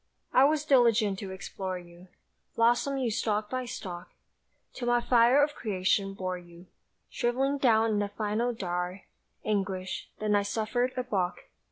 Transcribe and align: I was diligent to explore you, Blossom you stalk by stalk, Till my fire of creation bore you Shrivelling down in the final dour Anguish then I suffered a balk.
I 0.33 0.45
was 0.45 0.65
diligent 0.65 1.19
to 1.19 1.29
explore 1.29 1.77
you, 1.77 2.07
Blossom 2.55 2.97
you 2.97 3.11
stalk 3.11 3.51
by 3.51 3.65
stalk, 3.65 4.09
Till 4.73 4.87
my 4.87 4.99
fire 4.99 5.43
of 5.43 5.53
creation 5.53 6.15
bore 6.15 6.39
you 6.39 6.65
Shrivelling 7.11 7.59
down 7.59 7.91
in 7.91 7.99
the 7.99 8.09
final 8.09 8.51
dour 8.51 9.01
Anguish 9.45 10.09
then 10.17 10.33
I 10.35 10.41
suffered 10.41 10.91
a 10.97 11.03
balk. 11.03 11.43